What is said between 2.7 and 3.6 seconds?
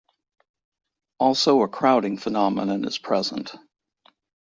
is present.